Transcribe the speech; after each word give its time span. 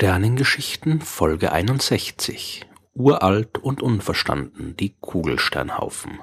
Sternengeschichten 0.00 1.02
Folge 1.02 1.52
61 1.52 2.66
Uralt 2.94 3.58
und 3.58 3.82
unverstanden 3.82 4.74
die 4.74 4.96
Kugelsternhaufen 4.98 6.20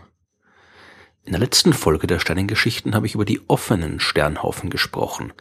In 1.24 1.34
der 1.34 1.40
letzten 1.40 1.74
Folge 1.74 2.08
der 2.08 2.18
Sternengeschichten 2.18 2.96
habe 2.96 3.06
ich 3.06 3.14
über 3.14 3.24
die 3.24 3.40
offenen 3.48 4.00
Sternhaufen 4.00 4.72
gesprochen. 4.72 5.32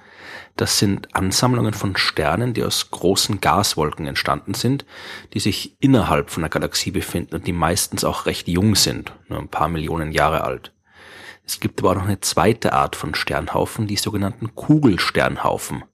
Das 0.55 0.79
sind 0.79 1.15
Ansammlungen 1.15 1.73
von 1.73 1.97
Sternen, 1.97 2.53
die 2.53 2.63
aus 2.63 2.91
großen 2.91 3.41
Gaswolken 3.41 4.07
entstanden 4.07 4.53
sind, 4.53 4.85
die 5.33 5.41
sich 5.41 5.79
innerhalb 5.81 6.29
von 6.29 6.43
der 6.43 6.51
Galaxie 6.51 6.91
befinden 6.91 7.37
und 7.37 7.47
die 7.47 7.55
meistens 7.55 8.05
auch 8.05 8.27
recht 8.27 8.49
jung 8.49 8.75
sind, 8.75 9.15
nur 9.29 9.39
ein 9.39 9.49
paar 9.49 9.69
Millionen 9.69 10.13
Jahre 10.13 10.45
alt. 10.45 10.75
Es 11.47 11.59
gibt 11.59 11.81
aber 11.81 11.93
auch 11.93 11.95
noch 11.95 12.05
eine 12.05 12.21
zweite 12.21 12.75
Art 12.75 12.97
von 12.97 13.15
Sternhaufen, 13.15 13.87
die 13.87 13.97
sogenannten 13.97 14.55
Kugelsternhaufen. 14.55 15.85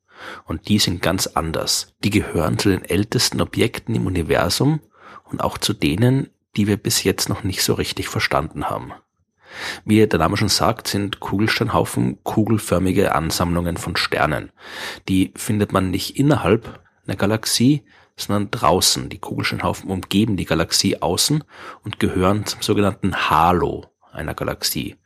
Und 0.45 0.69
die 0.69 0.79
sind 0.79 1.03
ganz 1.03 1.27
anders. 1.27 1.95
Die 2.05 2.11
gehören 2.11 2.59
zu 2.59 2.69
den 2.69 2.85
ältesten 2.85 3.41
Objekten 3.41 3.95
im 3.95 4.07
Universum 4.07 4.81
und 5.25 5.43
auch 5.43 5.59
zu 5.59 5.73
denen, 5.73 6.29
die 6.57 6.67
wir 6.67 6.77
bis 6.77 7.05
jetzt 7.05 7.29
noch 7.29 7.45
nicht 7.45 7.63
so 7.63 7.75
richtig 7.75 8.09
verstanden 8.09 8.69
haben. 8.69 8.93
Wie 9.85 10.07
der 10.07 10.19
Name 10.19 10.37
schon 10.37 10.49
sagt, 10.49 10.89
sind 10.89 11.21
Kugelsternhaufen 11.21 12.23
kugelförmige 12.25 13.15
Ansammlungen 13.15 13.77
von 13.77 13.97
Sternen. 13.97 14.51
Die 15.09 15.33
findet 15.37 15.73
man 15.73 15.91
nicht 15.91 16.17
innerhalb 16.17 16.81
einer 17.07 17.17
Galaxie, 17.17 17.83
sondern 18.17 18.51
draußen. 18.51 19.09
Die 19.09 19.19
Kugelsternhaufen 19.19 19.91
umgeben 19.91 20.37
die 20.37 20.45
Galaxie 20.45 21.01
außen 21.01 21.45
und 21.85 22.01
gehören 22.01 22.47
zum 22.47 22.63
sogenannten 22.63 23.31
Halo 23.31 23.92
einer 24.13 24.35
Galaxie. 24.35 24.97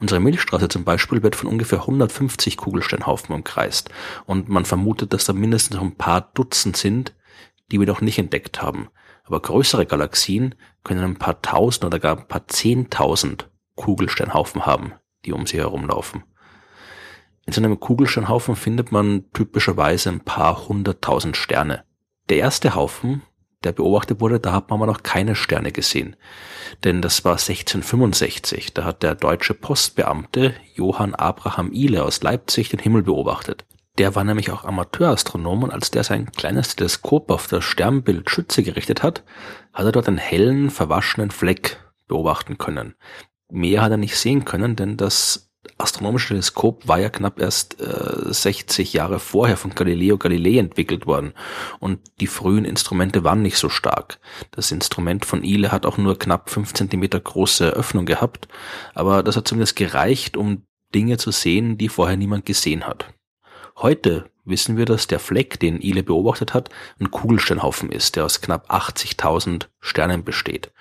Unsere 0.00 0.20
Milchstraße 0.20 0.68
zum 0.68 0.84
Beispiel 0.84 1.22
wird 1.22 1.36
von 1.36 1.48
ungefähr 1.48 1.80
150 1.80 2.56
Kugelsternhaufen 2.56 3.34
umkreist 3.34 3.90
und 4.26 4.48
man 4.48 4.64
vermutet, 4.64 5.12
dass 5.12 5.24
da 5.24 5.32
mindestens 5.32 5.76
noch 5.76 5.82
ein 5.82 5.96
paar 5.96 6.30
Dutzend 6.34 6.76
sind, 6.76 7.14
die 7.70 7.80
wir 7.80 7.86
noch 7.86 8.00
nicht 8.00 8.18
entdeckt 8.18 8.62
haben. 8.62 8.88
Aber 9.24 9.40
größere 9.40 9.86
Galaxien 9.86 10.54
können 10.84 11.02
ein 11.02 11.16
paar 11.16 11.42
tausend 11.42 11.84
oder 11.84 11.98
gar 11.98 12.16
ein 12.16 12.28
paar 12.28 12.46
zehntausend 12.46 13.50
Kugelsternhaufen 13.74 14.66
haben, 14.66 14.92
die 15.24 15.32
um 15.32 15.46
sie 15.46 15.58
herumlaufen. 15.58 16.24
In 17.44 17.52
so 17.52 17.60
einem 17.60 17.78
Kugelsternhaufen 17.78 18.56
findet 18.56 18.90
man 18.90 19.30
typischerweise 19.32 20.10
ein 20.10 20.20
paar 20.20 20.68
hunderttausend 20.68 21.36
Sterne. 21.36 21.84
Der 22.28 22.38
erste 22.38 22.74
Haufen 22.74 23.22
der 23.66 23.72
beobachtet 23.72 24.20
wurde, 24.20 24.40
da 24.40 24.52
hat 24.52 24.70
man 24.70 24.78
aber 24.78 24.86
noch 24.86 25.02
keine 25.02 25.34
Sterne 25.34 25.72
gesehen. 25.72 26.16
Denn 26.84 27.02
das 27.02 27.24
war 27.24 27.32
1665. 27.32 28.72
Da 28.72 28.84
hat 28.84 29.02
der 29.02 29.14
deutsche 29.14 29.54
Postbeamte 29.54 30.54
Johann 30.74 31.14
Abraham 31.14 31.72
Ihle 31.72 32.04
aus 32.04 32.22
Leipzig 32.22 32.70
den 32.70 32.80
Himmel 32.80 33.02
beobachtet. 33.02 33.64
Der 33.98 34.14
war 34.14 34.24
nämlich 34.24 34.50
auch 34.50 34.64
Amateurastronom 34.64 35.64
und 35.64 35.70
als 35.70 35.90
der 35.90 36.04
sein 36.04 36.30
kleines 36.32 36.76
Teleskop 36.76 37.30
auf 37.30 37.48
das 37.48 37.64
Sternbild 37.64 38.30
Schütze 38.30 38.62
gerichtet 38.62 39.02
hat, 39.02 39.24
hat 39.72 39.86
er 39.86 39.92
dort 39.92 40.08
einen 40.08 40.18
hellen, 40.18 40.70
verwaschenen 40.70 41.30
Fleck 41.30 41.78
beobachten 42.06 42.58
können. 42.58 42.94
Mehr 43.50 43.82
hat 43.82 43.90
er 43.90 43.96
nicht 43.96 44.16
sehen 44.16 44.44
können, 44.44 44.76
denn 44.76 44.96
das 44.96 45.45
astronomische 45.78 46.28
Teleskop 46.28 46.88
war 46.88 46.98
ja 46.98 47.08
knapp 47.08 47.40
erst 47.40 47.80
äh, 47.80 48.32
60 48.32 48.92
Jahre 48.92 49.18
vorher 49.18 49.56
von 49.56 49.74
Galileo 49.74 50.18
Galilei 50.18 50.58
entwickelt 50.58 51.06
worden 51.06 51.32
und 51.80 52.00
die 52.20 52.26
frühen 52.26 52.64
Instrumente 52.64 53.24
waren 53.24 53.42
nicht 53.42 53.58
so 53.58 53.68
stark. 53.68 54.18
Das 54.50 54.72
Instrument 54.72 55.24
von 55.24 55.42
Ile 55.44 55.72
hat 55.72 55.86
auch 55.86 55.98
nur 55.98 56.18
knapp 56.18 56.50
fünf 56.50 56.74
Zentimeter 56.74 57.20
große 57.20 57.70
Öffnung 57.70 58.06
gehabt, 58.06 58.48
aber 58.94 59.22
das 59.22 59.36
hat 59.36 59.48
zumindest 59.48 59.76
gereicht, 59.76 60.36
um 60.36 60.62
Dinge 60.94 61.18
zu 61.18 61.30
sehen, 61.30 61.78
die 61.78 61.88
vorher 61.88 62.16
niemand 62.16 62.46
gesehen 62.46 62.86
hat. 62.86 63.12
Heute 63.76 64.30
wissen 64.46 64.76
wir, 64.76 64.86
dass 64.86 65.06
der 65.06 65.18
Fleck, 65.18 65.60
den 65.60 65.80
Ile 65.80 66.02
beobachtet 66.02 66.54
hat, 66.54 66.70
ein 66.98 67.10
Kugelsternhaufen 67.10 67.90
ist, 67.90 68.16
der 68.16 68.24
aus 68.24 68.40
knapp 68.40 68.70
80.000 68.70 69.66
Sternen 69.80 70.24
besteht. 70.24 70.72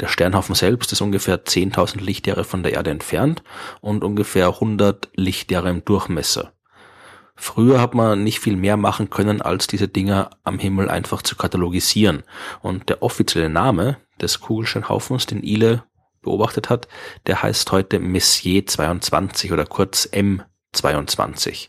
Der 0.00 0.08
Sternhaufen 0.08 0.54
selbst 0.54 0.92
ist 0.92 1.00
ungefähr 1.00 1.44
10.000 1.44 2.00
Lichtjahre 2.00 2.44
von 2.44 2.62
der 2.62 2.72
Erde 2.72 2.90
entfernt 2.90 3.42
und 3.80 4.04
ungefähr 4.04 4.48
100 4.48 5.08
Lichtjahre 5.14 5.70
im 5.70 5.84
Durchmesser. 5.84 6.52
Früher 7.34 7.80
hat 7.80 7.94
man 7.94 8.24
nicht 8.24 8.40
viel 8.40 8.56
mehr 8.56 8.76
machen 8.76 9.10
können, 9.10 9.40
als 9.40 9.68
diese 9.68 9.86
Dinger 9.86 10.30
am 10.42 10.58
Himmel 10.58 10.88
einfach 10.88 11.22
zu 11.22 11.36
katalogisieren. 11.36 12.24
Und 12.62 12.88
der 12.88 13.02
offizielle 13.02 13.48
Name 13.48 13.96
des 14.20 14.40
Kugelsternhaufens, 14.40 15.26
den 15.26 15.42
Ile 15.44 15.84
beobachtet 16.20 16.68
hat, 16.68 16.88
der 17.26 17.42
heißt 17.42 17.70
heute 17.70 18.00
Messier 18.00 18.66
22 18.66 19.52
oder 19.52 19.66
kurz 19.66 20.08
M22. 20.12 21.68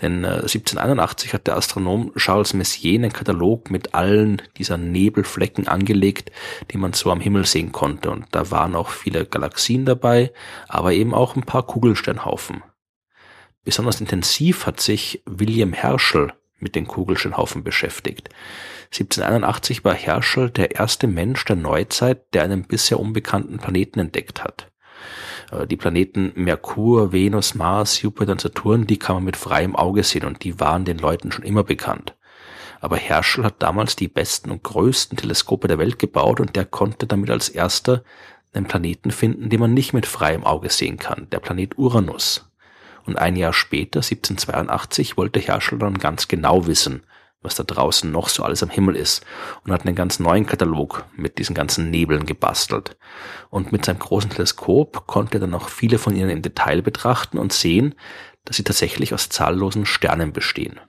Denn 0.00 0.24
äh, 0.24 0.28
1781 0.28 1.34
hat 1.34 1.46
der 1.46 1.56
Astronom 1.56 2.12
Charles 2.16 2.54
Messier 2.54 2.94
einen 2.94 3.12
Katalog 3.12 3.70
mit 3.70 3.94
allen 3.94 4.42
dieser 4.56 4.76
Nebelflecken 4.76 5.68
angelegt, 5.68 6.30
die 6.70 6.78
man 6.78 6.92
so 6.92 7.10
am 7.10 7.20
Himmel 7.20 7.46
sehen 7.46 7.72
konnte. 7.72 8.10
Und 8.10 8.26
da 8.32 8.50
waren 8.50 8.74
auch 8.74 8.88
viele 8.88 9.26
Galaxien 9.26 9.84
dabei, 9.84 10.32
aber 10.68 10.92
eben 10.92 11.14
auch 11.14 11.36
ein 11.36 11.42
paar 11.42 11.66
Kugelsternhaufen. 11.66 12.62
Besonders 13.64 14.00
intensiv 14.00 14.66
hat 14.66 14.80
sich 14.80 15.22
William 15.26 15.72
Herschel 15.72 16.32
mit 16.58 16.74
den 16.74 16.86
Kugelsternhaufen 16.86 17.64
beschäftigt. 17.64 18.28
1781 18.92 19.84
war 19.84 19.94
Herschel 19.94 20.50
der 20.50 20.76
erste 20.76 21.06
Mensch 21.06 21.44
der 21.44 21.56
Neuzeit, 21.56 22.34
der 22.34 22.42
einen 22.42 22.64
bisher 22.64 22.98
unbekannten 22.98 23.58
Planeten 23.58 24.00
entdeckt 24.00 24.42
hat. 24.42 24.69
Äh, 25.50 25.66
die 25.66 25.76
Planeten 25.76 26.32
Merkur, 26.34 27.12
Venus, 27.12 27.54
Mars, 27.54 28.02
Jupiter 28.02 28.32
und 28.32 28.40
Saturn, 28.40 28.86
die 28.86 28.98
kann 28.98 29.16
man 29.16 29.24
mit 29.24 29.36
freiem 29.36 29.76
Auge 29.76 30.02
sehen 30.02 30.24
und 30.24 30.44
die 30.44 30.60
waren 30.60 30.84
den 30.84 30.98
Leuten 30.98 31.32
schon 31.32 31.44
immer 31.44 31.64
bekannt. 31.64 32.14
Aber 32.80 32.96
Herschel 32.96 33.44
hat 33.44 33.62
damals 33.62 33.94
die 33.96 34.08
besten 34.08 34.50
und 34.50 34.62
größten 34.62 35.18
Teleskope 35.18 35.68
der 35.68 35.78
Welt 35.78 35.98
gebaut 35.98 36.40
und 36.40 36.56
der 36.56 36.64
konnte 36.64 37.06
damit 37.06 37.30
als 37.30 37.48
erster 37.48 38.02
einen 38.52 38.66
Planeten 38.66 39.10
finden, 39.10 39.50
den 39.50 39.60
man 39.60 39.74
nicht 39.74 39.92
mit 39.92 40.06
freiem 40.06 40.44
Auge 40.44 40.70
sehen 40.70 40.98
kann, 40.98 41.28
der 41.30 41.40
Planet 41.40 41.78
Uranus. 41.78 42.50
Und 43.06 43.16
ein 43.16 43.36
Jahr 43.36 43.52
später, 43.52 43.98
1782, 44.00 45.16
wollte 45.16 45.40
Herschel 45.40 45.78
dann 45.78 45.98
ganz 45.98 46.28
genau 46.28 46.66
wissen, 46.66 47.02
was 47.42 47.54
da 47.54 47.62
draußen 47.62 48.10
noch 48.10 48.28
so 48.28 48.42
alles 48.42 48.62
am 48.62 48.70
Himmel 48.70 48.96
ist 48.96 49.24
und 49.64 49.72
hat 49.72 49.86
einen 49.86 49.96
ganz 49.96 50.20
neuen 50.20 50.46
Katalog 50.46 51.06
mit 51.16 51.38
diesen 51.38 51.54
ganzen 51.54 51.90
Nebeln 51.90 52.26
gebastelt. 52.26 52.96
Und 53.48 53.72
mit 53.72 53.84
seinem 53.84 53.98
großen 53.98 54.30
Teleskop 54.30 55.06
konnte 55.06 55.38
er 55.38 55.40
dann 55.40 55.54
auch 55.54 55.68
viele 55.68 55.98
von 55.98 56.14
ihnen 56.14 56.30
im 56.30 56.42
Detail 56.42 56.82
betrachten 56.82 57.38
und 57.38 57.52
sehen, 57.52 57.94
dass 58.44 58.56
sie 58.56 58.64
tatsächlich 58.64 59.14
aus 59.14 59.28
zahllosen 59.28 59.86
Sternen 59.86 60.32
bestehen. 60.32 60.80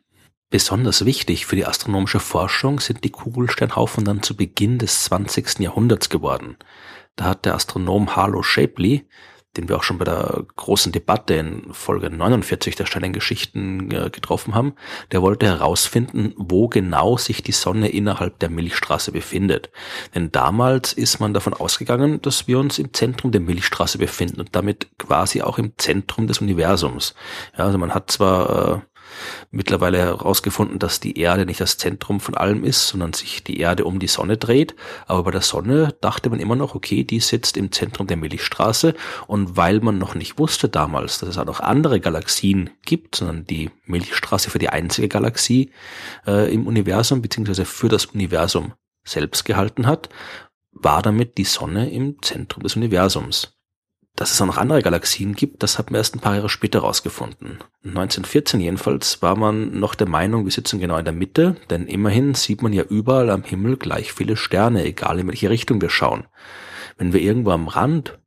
Besonders 0.50 1.06
wichtig 1.06 1.46
für 1.46 1.56
die 1.56 1.66
astronomische 1.66 2.20
Forschung 2.20 2.82
sind 2.82 3.06
die 3.06 3.10
Kugelsternhaufen 3.10 4.04
dann 4.04 4.22
zu 4.22 4.36
Beginn 4.36 4.80
des 4.80 5.06
20. 5.06 5.60
Jahrhunderts 5.60 6.10
geworden. 6.10 6.58
Da 7.16 7.26
hat 7.26 7.46
der 7.46 7.56
Astronom 7.56 8.18
Harlow 8.18 8.44
Shapley 8.44 9.08
den 9.58 9.68
wir 9.68 9.78
auch 9.78 9.84
schon 9.84 9.98
bei 9.98 10.06
der 10.06 10.46
großen 10.56 10.92
Debatte 10.92 11.34
in 11.34 11.74
Folge 11.74 12.10
49 12.10 12.76
der 12.76 12.86
Sternengeschichten 12.86 13.92
äh, 13.92 14.10
getroffen 14.10 14.56
haben, 14.56 14.74
der 15.12 15.22
wollte 15.22 15.46
herausfinden, 15.46 16.34
wo 16.38 16.68
genau 16.68 17.18
sich 17.18 17.44
die 17.44 17.52
Sonne 17.52 17.90
innerhalb 17.90 18.40
der 18.40 18.50
Milchstraße 18.50 19.12
befindet. 19.12 19.70
Denn 20.16 20.32
damals 20.32 20.94
ist 20.94 21.20
man 21.20 21.34
davon 21.34 21.54
ausgegangen, 21.54 22.22
dass 22.22 22.48
wir 22.48 22.60
uns 22.60 22.80
im 22.80 22.94
Zentrum 22.94 23.32
der 23.32 23.42
Milchstraße 23.42 23.98
befinden 23.98 24.40
und 24.40 24.56
damit 24.56 24.88
quasi 24.98 25.42
auch 25.42 25.58
im 25.58 25.74
Zentrum 25.78 26.28
des 26.28 26.40
Universums. 26.40 27.14
Ja, 27.58 27.66
also 27.66 27.78
man 27.78 27.94
hat 27.94 28.12
zwar 28.12 28.76
äh, 28.76 28.91
mittlerweile 29.52 29.98
herausgefunden, 30.00 30.80
dass 30.80 31.00
die 31.00 31.20
Erde 31.20 31.46
nicht 31.46 31.62
das 31.62 31.78
Zentrum 31.78 32.20
von 32.20 32.36
allem 32.36 32.64
ist, 32.64 32.88
sondern 32.88 33.14
sich 33.14 33.44
die 33.44 33.60
Erde 33.60 33.86
um 33.86 34.00
die 34.00 34.08
Sonne 34.08 34.38
dreht. 34.38 34.76
Aber 35.08 35.24
bei 35.24 35.32
der 35.32 35.42
Sonne 35.42 35.96
dachte 36.02 36.30
man 36.30 36.40
immer 36.40 36.56
noch, 36.56 36.76
okay, 36.76 37.04
die 37.04 37.20
sitzt 37.20 37.58
im 37.58 37.72
Zentrum 37.72 38.08
der 38.08 38.18
Milchstraße. 38.18 38.94
Und 39.28 39.58
weil 39.58 39.80
man 39.82 39.98
noch 39.98 40.16
nicht 40.16 40.40
wusste 40.40 40.70
damals, 40.70 41.20
dass 41.20 41.30
es 41.30 41.38
auch 41.38 41.46
noch 41.46 41.60
andere 41.60 42.00
Galaxien 42.00 42.70
gibt, 42.86 43.16
sondern 43.16 43.46
die 43.46 43.70
Milchstraße 43.86 44.50
für 44.50 44.60
die 44.60 44.70
einzige 44.70 45.08
Galaxie 45.08 45.72
äh, 46.26 46.54
im 46.54 46.68
Universum, 46.68 47.22
beziehungsweise 47.22 47.66
für 47.66 47.90
das 47.90 48.06
Universum 48.06 48.74
selbst 49.04 49.46
gehalten 49.46 49.88
hat, 49.88 50.10
war 50.72 51.02
damit 51.02 51.38
die 51.38 51.44
Sonne 51.44 51.90
im 51.92 52.22
Zentrum 52.22 52.64
des 52.64 52.76
Universums. 52.76 53.61
Dass 54.22 54.30
es 54.30 54.40
auch 54.40 54.46
noch 54.46 54.60
andere 54.60 54.84
Galaxien 54.84 55.34
gibt, 55.34 55.64
das 55.64 55.80
hat 55.80 55.90
man 55.90 55.98
erst 55.98 56.16
ein 56.16 56.20
paar 56.20 56.36
Jahre 56.36 56.48
später 56.48 56.82
rausgefunden. 56.82 57.58
1914 57.84 58.60
jedenfalls 58.62 59.20
war 59.24 59.36
man 59.36 59.80
noch 59.80 59.96
der 59.96 60.08
Meinung, 60.08 60.46
wir 60.46 60.52
sitzen 60.52 60.80
genau 60.80 60.96
in 60.98 61.06
der 61.06 61.12
Mitte, 61.12 61.56
denn 61.72 61.88
immerhin 61.88 62.36
sieht 62.36 62.62
man 62.62 62.72
ja 62.72 62.84
überall 62.84 63.32
am 63.32 63.42
Himmel 63.42 63.78
gleich 63.78 64.14
viele 64.14 64.38
Sterne, 64.38 64.84
egal 64.84 65.18
in 65.18 65.28
welche 65.28 65.50
Richtung 65.50 65.82
wir 65.82 65.90
schauen. 65.90 66.28
Wenn 67.00 67.14
wir 67.14 67.20
irgendwo 67.20 67.50
am 67.50 67.68
Rand 67.68 68.20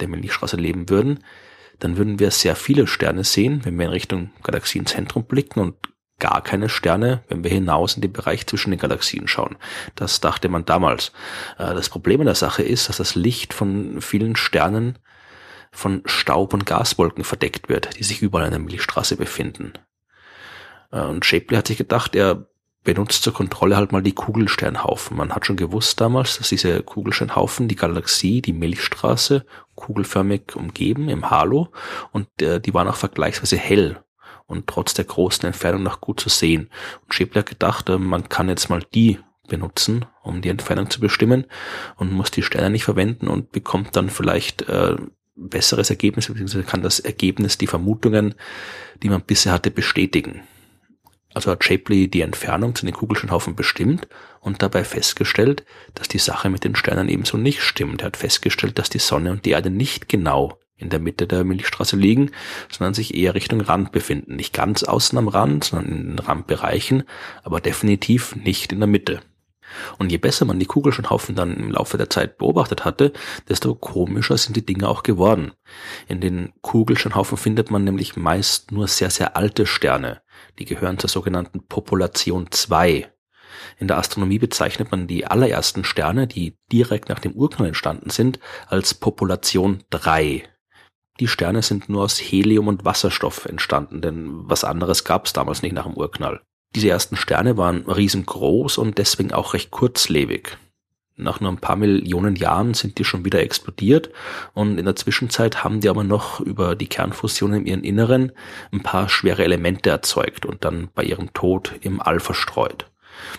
der 0.00 0.08
Milchstraße 0.08 0.56
leben 0.56 0.88
würden, 0.88 1.22
dann 1.78 1.96
würden 1.96 2.18
wir 2.18 2.32
sehr 2.32 2.56
viele 2.56 2.88
Sterne 2.88 3.22
sehen, 3.22 3.60
wenn 3.62 3.78
wir 3.78 3.86
in 3.86 3.92
Richtung 3.92 4.30
Galaxienzentrum 4.42 5.26
blicken 5.26 5.60
und 5.60 5.76
gar 6.18 6.42
keine 6.42 6.68
Sterne, 6.68 7.22
wenn 7.28 7.44
wir 7.44 7.52
hinaus 7.52 7.94
in 7.94 8.02
den 8.02 8.12
Bereich 8.12 8.48
zwischen 8.48 8.72
den 8.72 8.80
Galaxien 8.80 9.28
schauen. 9.28 9.56
Das 9.94 10.18
dachte 10.18 10.48
man 10.48 10.64
damals. 10.64 11.12
Äh, 11.56 11.72
das 11.74 11.88
Problem 11.88 12.18
an 12.18 12.26
der 12.26 12.34
Sache 12.34 12.64
ist, 12.64 12.88
dass 12.88 12.96
das 12.96 13.14
Licht 13.14 13.54
von 13.54 14.00
vielen 14.00 14.34
Sternen 14.34 14.98
von 15.70 16.02
Staub 16.04 16.52
und 16.54 16.66
Gaswolken 16.66 17.24
verdeckt 17.24 17.68
wird, 17.68 17.98
die 17.98 18.04
sich 18.04 18.22
überall 18.22 18.46
in 18.46 18.52
der 18.52 18.60
Milchstraße 18.60 19.16
befinden. 19.16 19.72
Äh, 20.92 21.02
und 21.02 21.24
Shapley 21.24 21.56
hat 21.56 21.68
sich 21.68 21.78
gedacht, 21.78 22.14
er 22.14 22.46
benutzt 22.82 23.22
zur 23.22 23.34
Kontrolle 23.34 23.76
halt 23.76 23.92
mal 23.92 24.02
die 24.02 24.14
Kugelsternhaufen. 24.14 25.16
Man 25.16 25.34
hat 25.34 25.46
schon 25.46 25.56
gewusst 25.56 26.00
damals, 26.00 26.38
dass 26.38 26.48
diese 26.48 26.82
Kugelsternhaufen 26.82 27.68
die 27.68 27.76
Galaxie, 27.76 28.40
die 28.40 28.54
Milchstraße, 28.54 29.44
kugelförmig 29.74 30.56
umgeben 30.56 31.08
im 31.08 31.30
Halo 31.30 31.68
und 32.12 32.28
äh, 32.40 32.60
die 32.60 32.72
waren 32.72 32.88
auch 32.88 32.96
vergleichsweise 32.96 33.56
hell 33.56 34.02
und 34.46 34.66
trotz 34.66 34.94
der 34.94 35.04
großen 35.04 35.46
Entfernung 35.46 35.82
noch 35.82 36.00
gut 36.00 36.20
zu 36.20 36.28
sehen. 36.28 36.70
Und 37.02 37.14
Schäbler 37.14 37.42
gedacht, 37.42 37.88
äh, 37.88 37.98
man 37.98 38.28
kann 38.28 38.48
jetzt 38.48 38.70
mal 38.70 38.82
die 38.94 39.18
benutzen, 39.48 40.06
um 40.22 40.40
die 40.40 40.48
Entfernung 40.48 40.90
zu 40.90 41.00
bestimmen 41.00 41.44
und 41.96 42.12
muss 42.12 42.30
die 42.30 42.42
Sterne 42.42 42.70
nicht 42.70 42.84
verwenden 42.84 43.28
und 43.28 43.52
bekommt 43.52 43.96
dann 43.96 44.08
vielleicht 44.08 44.62
äh, 44.62 44.96
besseres 45.48 45.90
Ergebnis, 45.90 46.26
beziehungsweise 46.26 46.64
kann 46.64 46.82
das 46.82 47.00
Ergebnis, 47.00 47.58
die 47.58 47.66
Vermutungen, 47.66 48.34
die 49.02 49.08
man 49.08 49.22
bisher 49.22 49.52
hatte, 49.52 49.70
bestätigen. 49.70 50.42
Also 51.32 51.50
hat 51.50 51.64
Shapley 51.64 52.08
die 52.08 52.22
Entfernung 52.22 52.74
zu 52.74 52.84
den 52.84 52.94
Kugelsternhaufen 52.94 53.54
bestimmt 53.54 54.08
und 54.40 54.62
dabei 54.62 54.82
festgestellt, 54.84 55.64
dass 55.94 56.08
die 56.08 56.18
Sache 56.18 56.50
mit 56.50 56.64
den 56.64 56.74
Sternen 56.74 57.08
ebenso 57.08 57.36
nicht 57.36 57.62
stimmt. 57.62 58.02
Er 58.02 58.06
hat 58.06 58.16
festgestellt, 58.16 58.78
dass 58.78 58.90
die 58.90 58.98
Sonne 58.98 59.30
und 59.30 59.44
die 59.44 59.50
Erde 59.50 59.70
nicht 59.70 60.08
genau 60.08 60.58
in 60.76 60.88
der 60.88 60.98
Mitte 60.98 61.26
der 61.26 61.44
Milchstraße 61.44 61.96
liegen, 61.96 62.32
sondern 62.70 62.94
sich 62.94 63.14
eher 63.14 63.34
Richtung 63.34 63.60
Rand 63.60 63.92
befinden. 63.92 64.36
Nicht 64.36 64.54
ganz 64.54 64.82
außen 64.82 65.16
am 65.18 65.28
Rand, 65.28 65.64
sondern 65.64 65.92
in 65.92 66.16
den 66.16 66.18
Randbereichen, 66.18 67.04
aber 67.44 67.60
definitiv 67.60 68.34
nicht 68.34 68.72
in 68.72 68.80
der 68.80 68.88
Mitte. 68.88 69.20
Und 69.98 70.10
je 70.10 70.18
besser 70.18 70.44
man 70.44 70.58
die 70.58 70.66
Kugelsternhaufen 70.66 71.34
dann 71.34 71.56
im 71.56 71.70
Laufe 71.70 71.96
der 71.96 72.10
Zeit 72.10 72.38
beobachtet 72.38 72.84
hatte, 72.84 73.12
desto 73.48 73.74
komischer 73.74 74.36
sind 74.36 74.56
die 74.56 74.66
Dinge 74.66 74.88
auch 74.88 75.02
geworden. 75.02 75.52
In 76.08 76.20
den 76.20 76.52
Kugelsternhaufen 76.62 77.36
findet 77.36 77.70
man 77.70 77.84
nämlich 77.84 78.16
meist 78.16 78.72
nur 78.72 78.88
sehr, 78.88 79.10
sehr 79.10 79.36
alte 79.36 79.66
Sterne. 79.66 80.22
Die 80.58 80.64
gehören 80.64 80.98
zur 80.98 81.10
sogenannten 81.10 81.66
Population 81.66 82.46
2. 82.50 83.10
In 83.78 83.88
der 83.88 83.98
Astronomie 83.98 84.38
bezeichnet 84.38 84.90
man 84.90 85.06
die 85.06 85.26
allerersten 85.26 85.84
Sterne, 85.84 86.26
die 86.26 86.56
direkt 86.72 87.08
nach 87.08 87.18
dem 87.18 87.32
Urknall 87.32 87.68
entstanden 87.68 88.10
sind, 88.10 88.38
als 88.68 88.94
Population 88.94 89.82
3. 89.90 90.44
Die 91.18 91.28
Sterne 91.28 91.62
sind 91.62 91.88
nur 91.88 92.02
aus 92.04 92.18
Helium 92.18 92.68
und 92.68 92.84
Wasserstoff 92.84 93.44
entstanden, 93.44 94.00
denn 94.00 94.48
was 94.48 94.64
anderes 94.64 95.04
gab 95.04 95.26
es 95.26 95.32
damals 95.32 95.62
nicht 95.62 95.74
nach 95.74 95.84
dem 95.86 95.96
Urknall. 95.96 96.40
Diese 96.74 96.88
ersten 96.88 97.16
Sterne 97.16 97.56
waren 97.56 97.84
riesengroß 97.90 98.78
und 98.78 98.98
deswegen 98.98 99.32
auch 99.32 99.54
recht 99.54 99.70
kurzlebig. 99.70 100.56
Nach 101.16 101.40
nur 101.40 101.50
ein 101.50 101.58
paar 101.58 101.76
Millionen 101.76 102.36
Jahren 102.36 102.74
sind 102.74 102.98
die 102.98 103.04
schon 103.04 103.24
wieder 103.24 103.40
explodiert 103.40 104.10
und 104.54 104.78
in 104.78 104.86
der 104.86 104.96
Zwischenzeit 104.96 105.62
haben 105.62 105.80
die 105.80 105.88
aber 105.88 106.04
noch 106.04 106.40
über 106.40 106.76
die 106.76 106.86
Kernfusion 106.86 107.52
in 107.52 107.66
ihren 107.66 107.84
Inneren 107.84 108.32
ein 108.72 108.82
paar 108.82 109.08
schwere 109.08 109.44
Elemente 109.44 109.90
erzeugt 109.90 110.46
und 110.46 110.64
dann 110.64 110.88
bei 110.94 111.02
ihrem 111.02 111.32
Tod 111.34 111.74
im 111.82 112.00
All 112.00 112.20
verstreut. 112.20 112.86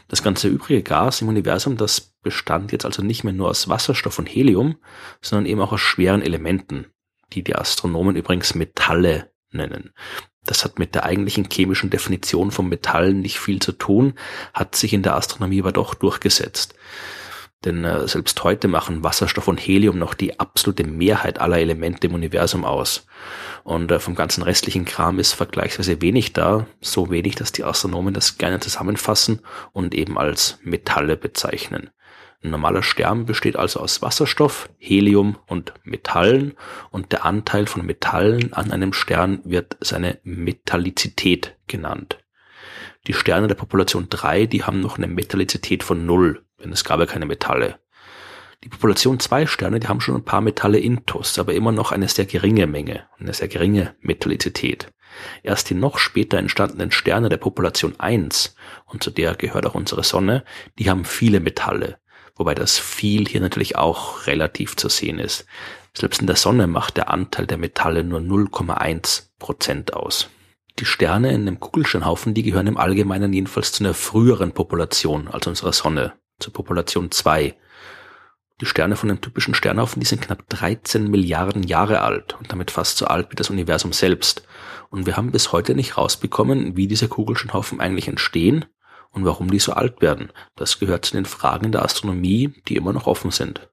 Das 0.10 0.22
ganze 0.22 0.48
übrige 0.48 0.84
Gas 0.84 1.22
im 1.22 1.30
Universum, 1.30 1.78
das 1.78 2.02
bestand 2.22 2.72
jetzt 2.72 2.86
also 2.86 3.02
nicht 3.02 3.24
mehr 3.24 3.34
nur 3.34 3.50
aus 3.50 3.68
Wasserstoff 3.68 4.20
und 4.20 4.28
Helium, 4.28 4.76
sondern 5.22 5.48
eben 5.48 5.62
auch 5.62 5.72
aus 5.72 5.82
schweren 5.82 6.22
Elementen, 6.22 6.86
die 7.34 7.44
die 7.44 7.56
Astronomen 7.56 8.16
übrigens 8.16 8.54
Metalle 8.54 9.32
nennen. 9.52 9.94
Das 10.46 10.66
hat 10.66 10.80
mit 10.80 10.96
der 10.96 11.06
eigentlichen 11.06 11.48
chemischen 11.52 11.90
Definition 11.90 12.52
von 12.52 12.68
Metallen 12.68 13.22
nicht 13.22 13.40
viel 13.40 13.60
zu 13.60 13.72
tun, 13.74 14.16
hat 14.54 14.76
sich 14.76 14.94
in 14.94 15.04
der 15.04 15.16
Astronomie 15.16 15.62
aber 15.62 15.72
doch 15.72 15.94
durchgesetzt. 15.94 16.74
Denn 17.64 17.86
äh, 17.86 18.08
selbst 18.08 18.44
heute 18.44 18.68
machen 18.68 19.04
Wasserstoff 19.04 19.48
und 19.48 19.60
Helium 19.60 20.00
noch 20.00 20.16
die 20.16 20.40
absolute 20.40 20.84
Mehrheit 20.84 21.40
aller 21.40 21.60
Elemente 21.60 22.08
im 22.08 22.16
Universum 22.16 22.66
aus. 22.66 23.06
Und 23.64 23.92
äh, 23.92 24.00
vom 24.00 24.16
ganzen 24.16 24.42
restlichen 24.42 24.86
Kram 24.86 25.20
ist 25.20 25.34
vergleichsweise 25.34 26.02
wenig 26.02 26.34
da, 26.34 26.66
so 26.80 27.12
wenig, 27.12 27.36
dass 27.36 27.52
die 27.52 27.64
Astronomen 27.64 28.16
das 28.16 28.40
gerne 28.40 28.60
zusammenfassen 28.60 29.42
und 29.74 29.94
eben 29.94 30.18
als 30.18 30.58
Metalle 30.64 31.18
bezeichnen. 31.18 31.92
Ein 32.44 32.50
normaler 32.50 32.82
Stern 32.82 33.26
besteht 33.28 33.56
also 33.56 33.80
aus 33.80 34.02
Wasserstoff, 34.02 34.70
Helium 34.80 35.38
und 35.46 35.74
Metallen 35.84 36.54
und 36.90 37.12
der 37.12 37.24
Anteil 37.24 37.68
von 37.68 37.86
Metallen 37.86 38.54
an 38.54 38.72
einem 38.72 38.94
Stern 38.94 39.42
wird 39.44 39.78
seine 39.80 40.20
Metallizität 40.24 41.56
genannt. 41.68 42.18
Die 43.06 43.14
Sterne 43.14 43.48
der 43.48 43.56
Population 43.56 44.08
3, 44.10 44.48
die 44.48 44.64
haben 44.64 44.82
noch 44.82 44.98
eine 44.98 45.08
Metallizität 45.08 45.84
von 45.84 46.06
0, 46.06 46.44
denn 46.64 46.72
es 46.72 46.84
gab 46.84 47.00
ja 47.00 47.06
keine 47.06 47.28
Metalle. 47.28 47.80
Die 48.64 48.70
Population 48.70 49.20
2 49.20 49.46
Sterne, 49.46 49.80
die 49.80 49.88
haben 49.88 50.02
schon 50.02 50.16
ein 50.16 50.26
paar 50.26 50.42
Metalle 50.42 50.80
intus, 50.80 51.38
aber 51.38 51.54
immer 51.54 51.72
noch 51.72 51.92
eine 51.92 52.08
sehr 52.08 52.26
geringe 52.26 52.66
Menge, 52.66 53.08
eine 53.20 53.34
sehr 53.34 53.50
geringe 53.50 53.96
Metallizität. 54.02 54.92
Erst 55.44 55.70
die 55.70 55.76
noch 55.76 56.00
später 56.00 56.40
entstandenen 56.40 56.92
Sterne 56.92 57.30
der 57.30 57.38
Population 57.38 58.00
1, 58.00 58.56
und 58.86 59.04
zu 59.04 59.12
der 59.12 59.36
gehört 59.36 59.68
auch 59.68 59.76
unsere 59.76 60.04
Sonne, 60.04 60.44
die 60.80 60.90
haben 60.90 61.06
viele 61.06 61.40
Metalle 61.40 62.00
wobei 62.36 62.56
das 62.56 62.80
viel 62.80 63.28
hier 63.28 63.42
natürlich 63.42 63.76
auch 63.76 64.28
relativ 64.28 64.76
zu 64.76 64.90
sehen 64.90 65.20
ist. 65.20 65.46
Selbst 65.94 66.22
in 66.22 66.28
der 66.28 66.36
Sonne 66.36 66.68
macht 66.68 66.98
der 66.98 67.10
Anteil 67.10 67.46
der 67.46 67.58
Metalle 67.58 68.04
nur 68.04 68.20
0,1 68.20 69.24
Prozent 69.40 69.94
aus. 69.94 70.30
Die 70.80 70.86
Sterne 70.86 71.34
in 71.34 71.46
dem 71.46 71.60
Kugelsternhaufen, 71.60 72.34
die 72.34 72.44
gehören 72.44 72.68
im 72.68 72.78
Allgemeinen 72.78 73.34
jedenfalls 73.34 73.72
zu 73.72 73.84
einer 73.84 73.94
früheren 73.94 74.54
Population 74.54 75.28
als 75.28 75.48
unserer 75.48 75.74
Sonne, 75.74 76.14
zur 76.40 76.54
Population 76.54 77.12
2. 77.12 77.56
Die 78.62 78.66
Sterne 78.66 78.96
von 78.96 79.10
dem 79.10 79.20
typischen 79.20 79.54
Sternhaufen, 79.54 80.00
die 80.00 80.06
sind 80.06 80.22
knapp 80.22 80.48
13 80.50 81.10
Milliarden 81.10 81.64
Jahre 81.64 82.02
alt 82.02 82.36
und 82.40 82.52
damit 82.52 82.72
fast 82.72 82.98
so 82.98 83.08
alt 83.08 83.32
wie 83.32 83.36
das 83.36 83.50
Universum 83.50 83.92
selbst. 83.92 84.44
Und 84.90 85.06
wir 85.06 85.18
haben 85.18 85.32
bis 85.32 85.52
heute 85.52 85.76
nicht 85.76 85.98
rausbekommen, 85.98 86.78
wie 86.78 86.88
diese 86.88 87.08
Kugelsternhaufen 87.08 87.80
eigentlich 87.80 88.08
entstehen 88.08 88.66
und 89.12 89.26
warum 89.26 89.52
die 89.52 89.60
so 89.60 89.74
alt 89.74 90.02
werden. 90.02 90.32
Das 90.56 90.80
gehört 90.80 91.06
zu 91.06 91.14
den 91.14 91.26
Fragen 91.26 91.72
der 91.72 91.84
Astronomie, 91.84 92.54
die 92.68 92.76
immer 92.76 92.94
noch 92.94 93.08
offen 93.08 93.32
sind. 93.32 93.70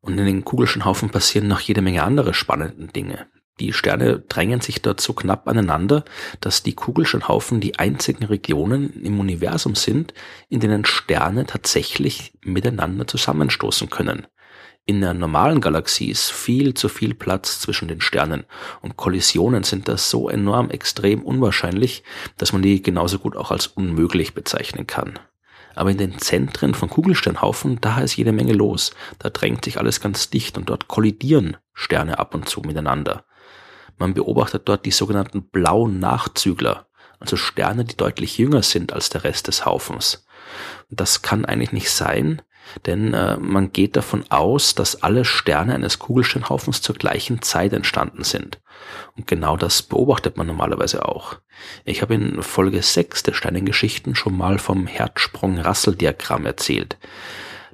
Und 0.00 0.18
in 0.18 0.26
den 0.26 0.44
Kugelsternhaufen 0.44 1.10
passieren 1.10 1.48
noch 1.48 1.60
jede 1.60 1.82
Menge 1.82 2.02
andere 2.02 2.34
spannende 2.34 2.88
Dinge. 2.88 3.26
Die 3.60 3.72
Sterne 3.72 4.18
drängen 4.18 4.60
sich 4.60 4.82
dort 4.82 5.00
so 5.00 5.12
knapp 5.12 5.46
aneinander, 5.46 6.04
dass 6.40 6.62
die 6.62 6.74
Kugelsternhaufen 6.74 7.60
die 7.60 7.78
einzigen 7.78 8.24
Regionen 8.24 8.92
im 9.04 9.20
Universum 9.20 9.74
sind, 9.74 10.14
in 10.48 10.60
denen 10.60 10.84
Sterne 10.84 11.46
tatsächlich 11.46 12.32
miteinander 12.42 13.06
zusammenstoßen 13.06 13.90
können. 13.90 14.26
In 14.84 15.00
der 15.00 15.14
normalen 15.14 15.60
Galaxie 15.60 16.10
ist 16.10 16.32
viel 16.32 16.74
zu 16.74 16.88
viel 16.88 17.14
Platz 17.14 17.60
zwischen 17.60 17.86
den 17.86 18.00
Sternen 18.00 18.44
und 18.80 18.96
Kollisionen 18.96 19.62
sind 19.62 19.86
da 19.88 19.96
so 19.96 20.28
enorm 20.28 20.70
extrem 20.70 21.22
unwahrscheinlich, 21.22 22.02
dass 22.36 22.52
man 22.52 22.62
die 22.62 22.82
genauso 22.82 23.20
gut 23.20 23.36
auch 23.36 23.52
als 23.52 23.68
unmöglich 23.68 24.34
bezeichnen 24.34 24.88
kann. 24.88 25.20
Aber 25.76 25.90
in 25.90 25.98
den 25.98 26.18
Zentren 26.18 26.74
von 26.74 26.90
Kugelsternhaufen, 26.90 27.80
da 27.80 28.00
ist 28.00 28.16
jede 28.16 28.32
Menge 28.32 28.54
los. 28.54 28.92
Da 29.20 29.30
drängt 29.30 29.64
sich 29.64 29.78
alles 29.78 30.00
ganz 30.00 30.30
dicht 30.30 30.58
und 30.58 30.68
dort 30.68 30.88
kollidieren 30.88 31.56
Sterne 31.72 32.18
ab 32.18 32.34
und 32.34 32.48
zu 32.48 32.60
miteinander. 32.60 33.24
Man 33.98 34.14
beobachtet 34.14 34.62
dort 34.68 34.84
die 34.84 34.90
sogenannten 34.90 35.48
blauen 35.48 36.00
Nachzügler, 36.00 36.88
also 37.20 37.36
Sterne, 37.36 37.84
die 37.84 37.96
deutlich 37.96 38.36
jünger 38.36 38.62
sind 38.62 38.92
als 38.92 39.10
der 39.10 39.22
Rest 39.22 39.46
des 39.46 39.64
Haufens. 39.64 40.26
Das 40.90 41.22
kann 41.22 41.44
eigentlich 41.44 41.72
nicht 41.72 41.90
sein, 41.90 42.42
denn 42.86 43.14
äh, 43.14 43.36
man 43.38 43.72
geht 43.72 43.96
davon 43.96 44.24
aus, 44.30 44.74
dass 44.74 45.02
alle 45.02 45.24
Sterne 45.24 45.74
eines 45.74 45.98
Kugelsternhaufens 45.98 46.82
zur 46.82 46.94
gleichen 46.94 47.42
Zeit 47.42 47.72
entstanden 47.72 48.24
sind. 48.24 48.60
Und 49.16 49.26
genau 49.26 49.56
das 49.56 49.82
beobachtet 49.82 50.36
man 50.36 50.46
normalerweise 50.46 51.06
auch. 51.06 51.36
Ich 51.84 52.02
habe 52.02 52.14
in 52.14 52.42
Folge 52.42 52.82
6 52.82 53.22
der 53.22 53.34
Sternengeschichten 53.34 54.14
schon 54.14 54.36
mal 54.36 54.58
vom 54.58 54.86
Herzsprung-Rassel-Diagramm 54.86 56.46
erzählt. 56.46 56.98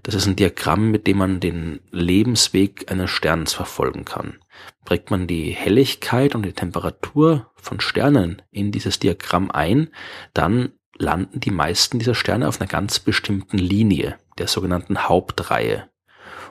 Das 0.02 0.14
ist 0.14 0.26
ein 0.26 0.36
Diagramm, 0.36 0.90
mit 0.90 1.06
dem 1.06 1.18
man 1.18 1.40
den 1.40 1.80
Lebensweg 1.90 2.90
eines 2.90 3.10
Sterns 3.10 3.52
verfolgen 3.52 4.04
kann. 4.04 4.38
Prägt 4.84 5.10
man 5.10 5.26
die 5.26 5.50
Helligkeit 5.50 6.34
und 6.34 6.44
die 6.44 6.52
Temperatur 6.52 7.50
von 7.56 7.80
Sternen 7.80 8.42
in 8.50 8.72
dieses 8.72 8.98
Diagramm 8.98 9.50
ein, 9.50 9.90
dann 10.34 10.72
landen 10.98 11.40
die 11.40 11.50
meisten 11.50 11.98
dieser 11.98 12.14
Sterne 12.14 12.48
auf 12.48 12.60
einer 12.60 12.68
ganz 12.68 12.98
bestimmten 12.98 13.58
Linie 13.58 14.18
der 14.38 14.48
sogenannten 14.48 15.08
Hauptreihe. 15.08 15.88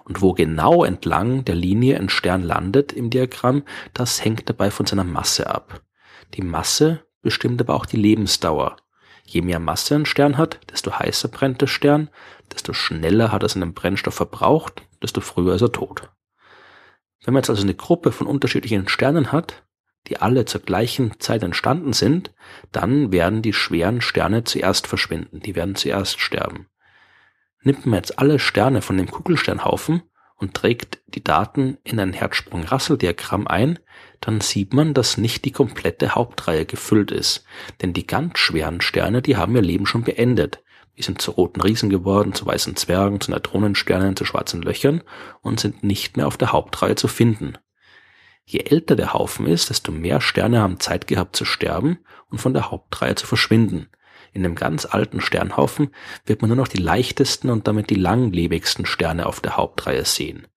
Und 0.04 0.22
wo 0.22 0.34
genau 0.34 0.84
entlang 0.84 1.44
der 1.44 1.56
Linie 1.56 2.00
ein 2.00 2.10
Stern 2.10 2.42
landet 2.42 2.94
im 2.94 3.10
Diagramm, 3.10 3.64
das 3.94 4.24
hängt 4.24 4.50
dabei 4.50 4.72
von 4.72 4.86
seiner 4.86 5.04
Masse 5.04 5.50
ab. 5.50 5.82
Die 6.34 6.42
Masse 6.42 7.06
bestimmt 7.22 7.60
aber 7.62 7.76
auch 7.76 7.86
die 7.86 7.98
Lebensdauer. 7.98 8.78
Je 9.26 9.42
mehr 9.42 9.60
Masse 9.60 9.96
ein 9.96 10.06
Stern 10.06 10.38
hat, 10.38 10.60
desto 10.72 10.98
heißer 10.98 11.28
brennt 11.28 11.62
der 11.62 11.68
Stern, 11.68 12.10
desto 12.54 12.72
schneller 12.72 13.34
hat 13.34 13.44
er 13.44 13.50
seinen 13.50 13.74
Brennstoff 13.74 14.16
verbraucht, 14.16 14.84
desto 15.02 15.20
früher 15.20 15.56
ist 15.56 15.62
er 15.62 15.74
tot. 15.74 16.10
Wenn 17.26 17.34
man 17.34 17.42
jetzt 17.42 17.50
also 17.50 17.64
eine 17.64 17.76
Gruppe 17.76 18.14
von 18.14 18.28
unterschiedlichen 18.28 18.88
Sternen 18.88 19.34
hat, 19.34 19.67
die 20.08 20.18
alle 20.18 20.46
zur 20.46 20.62
gleichen 20.62 21.20
Zeit 21.20 21.44
entstanden 21.44 21.94
sind, 21.94 22.34
dann 22.72 23.12
werden 23.12 23.42
die 23.42 23.54
schweren 23.54 24.02
Sterne 24.02 24.44
zuerst 24.44 24.88
verschwinden, 24.88 25.40
die 25.40 25.56
werden 25.56 25.76
zuerst 25.76 26.20
sterben 26.20 26.68
nimmt 27.68 27.86
man 27.86 27.98
jetzt 27.98 28.18
alle 28.18 28.40
Sterne 28.40 28.82
von 28.82 28.98
dem 28.98 29.12
Kugelsternhaufen 29.12 30.02
und 30.38 30.54
trägt 30.54 31.00
die 31.08 31.24
Daten 31.24 31.78
in 31.84 32.00
ein 32.00 32.14
Herzsprung-Rassel-Diagramm 32.14 33.48
ein, 33.48 33.80
dann 34.22 34.42
sieht 34.42 34.74
man, 34.74 34.94
dass 34.94 35.18
nicht 35.18 35.46
die 35.46 35.52
komplette 35.52 36.16
Hauptreihe 36.16 36.66
gefüllt 36.66 37.12
ist. 37.12 37.44
Denn 37.82 37.94
die 37.94 38.08
ganz 38.08 38.40
schweren 38.40 38.82
Sterne, 38.82 39.22
die 39.22 39.36
haben 39.36 39.56
ihr 39.56 39.62
Leben 39.62 39.86
schon 39.86 40.04
beendet. 40.04 40.64
Die 40.98 41.04
sind 41.04 41.22
zu 41.22 41.32
roten 41.32 41.62
Riesen 41.62 41.90
geworden, 41.90 42.34
zu 42.34 42.46
weißen 42.46 42.76
Zwergen, 42.76 43.20
zu 43.20 43.32
Neutronensternen, 43.32 44.16
zu 44.16 44.26
schwarzen 44.26 44.62
Löchern 44.62 45.04
und 45.42 45.60
sind 45.60 45.84
nicht 45.84 46.18
mehr 46.18 46.28
auf 46.28 46.38
der 46.38 46.52
Hauptreihe 46.52 46.96
zu 46.96 47.08
finden. 47.08 47.58
Je 48.50 48.62
älter 48.62 48.96
der 48.96 49.14
Haufen 49.14 49.46
ist, 49.46 49.70
desto 49.70 49.92
mehr 49.92 50.22
Sterne 50.22 50.62
haben 50.62 50.80
Zeit 50.80 51.06
gehabt 51.06 51.36
zu 51.36 51.44
sterben 51.44 52.00
und 52.30 52.40
von 52.40 52.54
der 52.54 52.72
Hauptreihe 52.72 53.14
zu 53.14 53.28
verschwinden. 53.28 53.90
In 54.32 54.42
dem 54.42 54.56
ganz 54.56 54.86
alten 54.86 55.20
Sternhaufen 55.20 55.94
wird 56.26 56.42
man 56.42 56.48
nur 56.48 56.56
noch 56.56 56.70
die 56.70 56.78
leichtesten 56.78 57.50
und 57.50 57.68
damit 57.68 57.90
die 57.90 57.96
langlebigsten 57.96 58.86
Sterne 58.86 59.26
auf 59.26 59.42
der 59.42 59.58
Hauptreihe 59.58 60.06
sehen. 60.06 60.48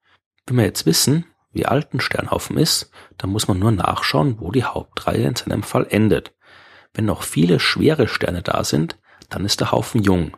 Wenn 0.47 0.59
wir 0.59 0.65
jetzt 0.67 0.87
wissen, 0.87 1.25
wie 1.51 1.67
alt 1.67 1.93
ein 1.93 1.99
Sternhaufen 1.99 2.59
ist, 2.59 2.93
dann 3.19 3.31
muss 3.31 3.49
man 3.49 3.59
nur 3.59 3.73
nachschauen, 3.73 4.37
wo 4.39 4.53
die 4.53 4.63
Hauptreihe 4.63 5.27
in 5.27 5.35
seinem 5.35 5.65
Fall 5.65 5.89
endet. 5.91 6.33
Wenn 6.95 7.07
noch 7.07 7.25
viele 7.25 7.59
schwere 7.59 8.07
Sterne 8.07 8.43
da 8.43 8.63
sind, 8.63 9.01
dann 9.31 9.45
ist 9.45 9.59
der 9.59 9.73
Haufen 9.73 10.01
jung. 10.01 10.37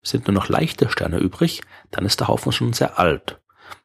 Sind 0.00 0.26
nur 0.26 0.34
noch 0.34 0.48
leichte 0.48 0.88
Sterne 0.88 1.18
übrig, 1.18 1.60
dann 1.90 2.06
ist 2.06 2.20
der 2.20 2.28
Haufen 2.28 2.52
schon 2.52 2.72
sehr 2.72 2.98
alt. 2.98 3.42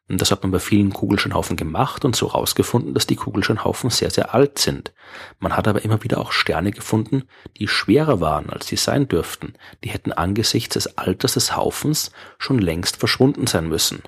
Und 0.08 0.20
das 0.20 0.32
hat 0.32 0.42
man 0.42 0.50
bei 0.50 0.58
vielen 0.58 0.92
Kugelsternhaufen 0.92 1.56
gemacht 1.56 2.04
und 2.04 2.16
so 2.16 2.32
herausgefunden, 2.32 2.94
dass 2.94 3.06
die 3.06 3.14
Kugelsternhaufen 3.14 3.90
sehr, 3.90 4.10
sehr 4.10 4.34
alt 4.34 4.58
sind. 4.58 4.92
Man 5.38 5.56
hat 5.56 5.68
aber 5.68 5.84
immer 5.84 6.02
wieder 6.02 6.18
auch 6.18 6.32
Sterne 6.32 6.72
gefunden, 6.72 7.24
die 7.58 7.68
schwerer 7.68 8.20
waren, 8.20 8.50
als 8.50 8.66
sie 8.66 8.76
sein 8.76 9.06
dürften. 9.06 9.54
Die 9.84 9.90
hätten 9.90 10.12
angesichts 10.12 10.74
des 10.74 10.98
Alters 10.98 11.34
des 11.34 11.54
Haufens 11.54 12.10
schon 12.38 12.58
längst 12.58 12.96
verschwunden 12.96 13.46
sein 13.46 13.68
müssen. 13.68 14.02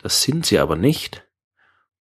Das 0.00 0.22
sind 0.22 0.46
sie 0.46 0.60
aber 0.60 0.76
nicht, 0.76 1.27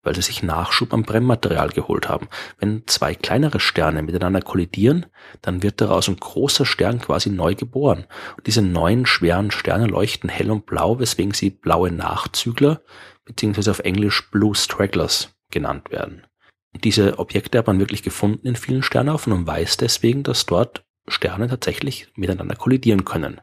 weil 0.07 0.15
sie 0.15 0.21
sich 0.21 0.41
Nachschub 0.41 0.93
am 0.93 1.03
Brennmaterial 1.03 1.67
geholt 1.67 2.07
haben. 2.07 2.29
Wenn 2.59 2.83
zwei 2.87 3.13
kleinere 3.13 3.59
Sterne 3.59 4.01
miteinander 4.03 4.41
kollidieren, 4.41 5.05
dann 5.41 5.63
wird 5.63 5.81
daraus 5.81 6.07
ein 6.07 6.15
großer 6.15 6.65
Stern 6.65 7.01
quasi 7.01 7.29
neu 7.29 7.55
geboren. 7.55 8.05
Und 8.37 8.47
diese 8.47 8.61
neuen 8.61 9.05
schweren 9.05 9.51
Sterne 9.51 9.85
leuchten 9.85 10.29
hell 10.29 10.49
und 10.49 10.65
blau, 10.65 10.97
weswegen 10.99 11.33
sie 11.33 11.49
blaue 11.49 11.91
Nachzügler 11.91 12.79
beziehungsweise 13.25 13.69
auf 13.69 13.79
Englisch 13.79 14.31
Blue 14.31 14.55
Stragglers 14.55 15.35
genannt 15.51 15.91
werden. 15.91 16.25
Und 16.73 16.85
diese 16.85 17.19
Objekte 17.19 17.57
hat 17.57 17.67
man 17.67 17.79
wirklich 17.79 18.01
gefunden 18.01 18.47
in 18.47 18.55
vielen 18.55 18.83
Sternhaufen 18.83 19.33
und 19.33 19.45
weiß 19.45 19.75
deswegen, 19.75 20.23
dass 20.23 20.45
dort 20.45 20.85
Sterne 21.09 21.49
tatsächlich 21.49 22.07
miteinander 22.15 22.55
kollidieren 22.55 23.03
können. 23.03 23.41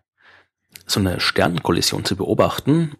So 0.87 0.99
eine 0.99 1.21
Sternenkollision 1.21 2.07
zu 2.07 2.17
beobachten 2.17 2.93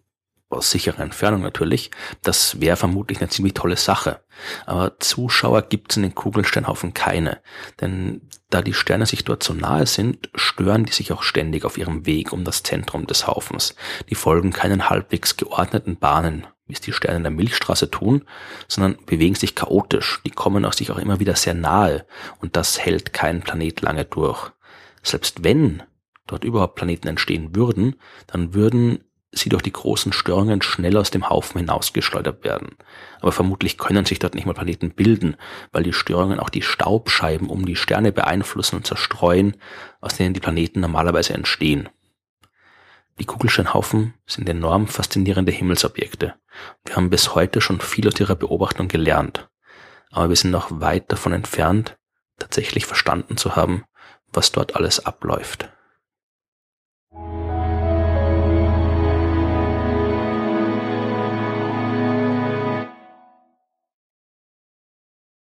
aus 0.55 0.71
sicherer 0.71 1.01
Entfernung 1.01 1.41
natürlich, 1.41 1.91
das 2.21 2.59
wäre 2.59 2.77
vermutlich 2.77 3.19
eine 3.19 3.29
ziemlich 3.29 3.53
tolle 3.53 3.77
Sache. 3.77 4.21
Aber 4.65 4.99
Zuschauer 4.99 5.63
gibt's 5.63 5.97
in 5.97 6.03
den 6.03 6.15
Kugelsternhaufen 6.15 6.93
keine. 6.93 7.41
Denn 7.81 8.21
da 8.49 8.61
die 8.61 8.73
Sterne 8.73 9.05
sich 9.05 9.23
dort 9.23 9.43
so 9.43 9.53
nahe 9.53 9.85
sind, 9.85 10.29
stören 10.35 10.85
die 10.85 10.93
sich 10.93 11.11
auch 11.11 11.23
ständig 11.23 11.65
auf 11.65 11.77
ihrem 11.77 12.05
Weg 12.05 12.31
um 12.31 12.43
das 12.43 12.63
Zentrum 12.63 13.07
des 13.07 13.27
Haufens. 13.27 13.75
Die 14.09 14.15
folgen 14.15 14.51
keinen 14.51 14.89
halbwegs 14.89 15.37
geordneten 15.37 15.97
Bahnen, 15.97 16.47
wie 16.67 16.73
es 16.73 16.81
die 16.81 16.93
Sterne 16.93 17.21
der 17.21 17.31
Milchstraße 17.31 17.91
tun, 17.91 18.23
sondern 18.67 18.97
bewegen 19.05 19.35
sich 19.35 19.55
chaotisch. 19.55 20.21
Die 20.25 20.31
kommen 20.31 20.65
auch 20.65 20.73
sich 20.73 20.91
auch 20.91 20.97
immer 20.97 21.19
wieder 21.19 21.35
sehr 21.35 21.53
nahe. 21.53 22.05
Und 22.39 22.55
das 22.55 22.79
hält 22.79 23.13
kein 23.13 23.41
Planet 23.41 23.81
lange 23.81 24.05
durch. 24.05 24.51
Selbst 25.03 25.43
wenn 25.43 25.83
dort 26.27 26.43
überhaupt 26.43 26.75
Planeten 26.75 27.07
entstehen 27.07 27.55
würden, 27.55 27.95
dann 28.27 28.53
würden 28.53 29.03
sie 29.37 29.49
durch 29.49 29.61
die 29.61 29.73
großen 29.73 30.13
Störungen 30.13 30.61
schnell 30.61 30.97
aus 30.97 31.11
dem 31.11 31.29
Haufen 31.29 31.59
hinausgeschleudert 31.59 32.43
werden. 32.43 32.75
Aber 33.19 33.31
vermutlich 33.31 33.77
können 33.77 34.05
sich 34.05 34.19
dort 34.19 34.35
nicht 34.35 34.45
mal 34.45 34.53
Planeten 34.53 34.91
bilden, 34.91 35.35
weil 35.71 35.83
die 35.83 35.93
Störungen 35.93 36.39
auch 36.39 36.49
die 36.49 36.61
Staubscheiben 36.61 37.49
um 37.49 37.65
die 37.65 37.75
Sterne 37.75 38.11
beeinflussen 38.11 38.77
und 38.77 38.87
zerstreuen, 38.87 39.57
aus 40.01 40.15
denen 40.15 40.33
die 40.33 40.39
Planeten 40.39 40.79
normalerweise 40.79 41.33
entstehen. 41.33 41.89
Die 43.19 43.25
Kugelsternhaufen 43.25 44.13
sind 44.25 44.49
enorm 44.49 44.87
faszinierende 44.87 45.51
Himmelsobjekte. 45.51 46.35
Wir 46.83 46.95
haben 46.95 47.09
bis 47.09 47.33
heute 47.33 47.61
schon 47.61 47.79
viel 47.79 48.07
aus 48.07 48.19
ihrer 48.19 48.35
Beobachtung 48.35 48.87
gelernt. 48.87 49.49
Aber 50.11 50.29
wir 50.29 50.35
sind 50.35 50.51
noch 50.51 50.81
weit 50.81 51.11
davon 51.11 51.33
entfernt, 51.33 51.97
tatsächlich 52.39 52.85
verstanden 52.85 53.37
zu 53.37 53.55
haben, 53.55 53.85
was 54.33 54.51
dort 54.51 54.75
alles 54.75 55.05
abläuft. 55.05 55.69